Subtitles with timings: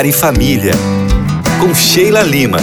[0.00, 0.72] Lar e Família,
[1.60, 2.56] com Sheila Lima.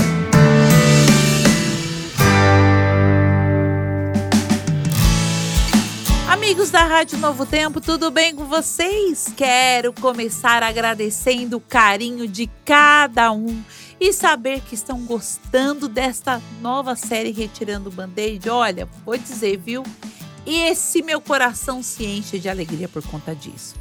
[6.28, 9.32] Amigos da Rádio Novo Tempo, tudo bem com vocês?
[9.38, 13.62] Quero começar agradecendo o carinho de cada um
[14.02, 18.50] e saber que estão gostando desta nova série Retirando o Band-Aid.
[18.50, 19.84] Olha, vou dizer, viu?
[20.44, 23.76] Esse meu coração se enche de alegria por conta disso.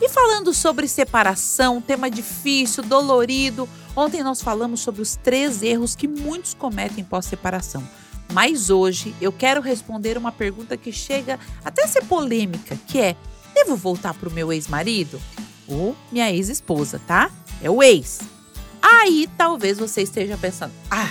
[0.00, 6.08] E falando sobre separação, tema difícil, dolorido, ontem nós falamos sobre os três erros que
[6.08, 7.86] muitos cometem pós-separação.
[8.32, 13.16] Mas hoje eu quero responder uma pergunta que chega até a ser polêmica, que é:
[13.54, 15.20] devo voltar para o meu ex-marido?
[15.66, 17.30] Ou minha ex-esposa, tá?
[17.62, 18.20] É o ex.
[18.80, 21.10] Aí talvez você esteja pensando: ah,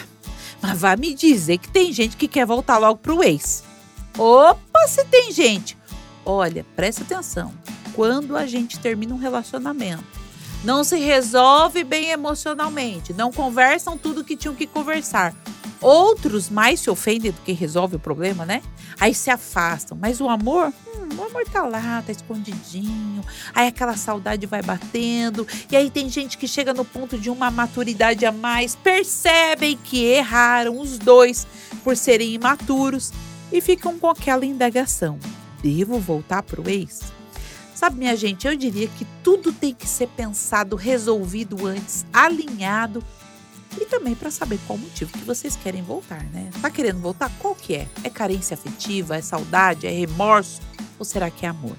[0.61, 3.63] mas vai me dizer que tem gente que quer voltar logo para o ex.
[4.17, 5.77] Opa, se tem gente!
[6.25, 7.53] Olha, presta atenção
[7.99, 10.05] quando a gente termina um relacionamento.
[10.63, 15.35] Não se resolve bem emocionalmente, não conversam tudo que tinham que conversar.
[15.81, 18.61] Outros mais se ofendem do que resolve o problema, né?
[19.01, 19.97] Aí se afastam.
[19.99, 23.21] Mas o amor, hum, o amor tá lá, tá escondidinho.
[23.53, 25.45] Aí aquela saudade vai batendo.
[25.69, 30.05] E aí tem gente que chega no ponto de uma maturidade a mais, percebem que
[30.05, 31.45] erraram os dois
[31.83, 33.11] por serem imaturos
[33.51, 35.19] e ficam com aquela indagação:
[35.61, 37.18] devo voltar pro ex?
[37.79, 43.01] Sabe, minha gente, eu diria que tudo tem que ser pensado, resolvido antes, alinhado
[43.79, 46.49] e também para saber qual motivo que vocês querem voltar, né?
[46.61, 47.31] Tá querendo voltar?
[47.39, 47.87] Qual que é?
[48.03, 49.15] É carência afetiva?
[49.15, 49.87] É saudade?
[49.87, 50.59] É remorso?
[50.99, 51.77] Ou será que é amor?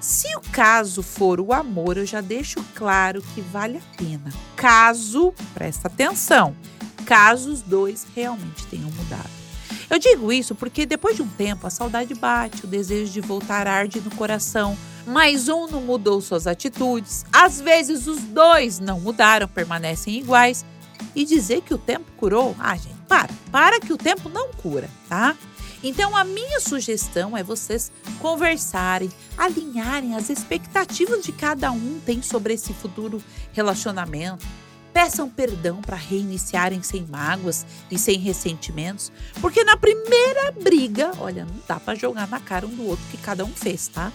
[0.00, 4.32] Se o caso for o amor, eu já deixo claro que vale a pena.
[4.54, 6.54] Caso, presta atenção,
[7.04, 9.30] caso os dois realmente tenham mudado.
[9.90, 13.66] Eu digo isso porque depois de um tempo a saudade bate, o desejo de voltar
[13.66, 17.24] arde no coração mas um não mudou suas atitudes.
[17.32, 20.64] Às vezes os dois não mudaram, permanecem iguais.
[21.14, 22.56] E dizer que o tempo curou?
[22.58, 25.36] Ah, gente, para, para que o tempo não cura, tá?
[25.82, 32.54] Então a minha sugestão é vocês conversarem, alinharem as expectativas de cada um tem sobre
[32.54, 33.22] esse futuro
[33.52, 34.46] relacionamento.
[34.94, 41.60] Peçam perdão para reiniciarem sem mágoas e sem ressentimentos, porque na primeira briga, olha, não
[41.68, 44.10] dá para jogar na cara um do outro que cada um fez, tá?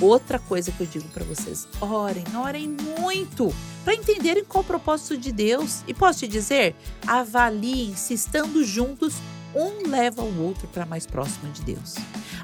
[0.00, 2.68] Outra coisa que eu digo para vocês: orem, orem
[3.00, 3.52] muito
[3.84, 5.82] para entenderem qual o propósito de Deus.
[5.86, 6.76] E posso te dizer,
[7.06, 9.14] avaliem se estando juntos,
[9.54, 11.94] um leva o outro para mais próximo de Deus.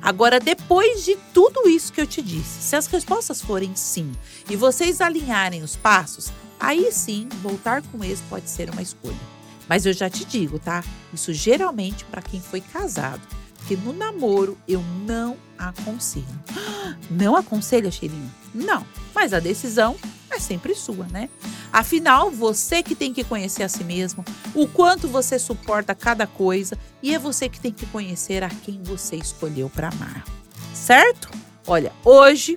[0.02, 4.12] Agora, depois de tudo isso que eu te disse, se as respostas forem sim
[4.50, 9.34] e vocês alinharem os passos, aí sim, voltar com eles pode ser uma escolha.
[9.68, 10.84] Mas eu já te digo, tá?
[11.12, 13.22] Isso geralmente para quem foi casado
[13.66, 16.26] que no namoro eu não aconselho.
[17.10, 18.32] Não aconselha, Cheirinho?
[18.54, 19.96] Não, mas a decisão
[20.30, 21.28] é sempre sua, né?
[21.72, 26.78] Afinal, você que tem que conhecer a si mesmo, o quanto você suporta cada coisa
[27.02, 30.24] e é você que tem que conhecer a quem você escolheu para amar.
[30.72, 31.28] Certo?
[31.66, 32.56] Olha, hoje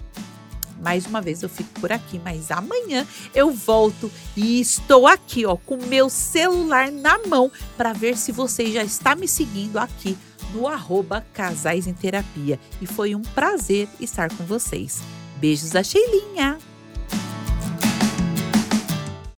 [0.82, 5.56] mais uma vez eu fico por aqui, mas amanhã eu volto e estou aqui, ó,
[5.56, 10.18] com meu celular na mão para ver se você já está me seguindo aqui
[10.54, 12.60] no arroba Casais em Terapia.
[12.82, 15.02] E foi um prazer estar com vocês.
[15.40, 16.58] Beijos da Sheilinha!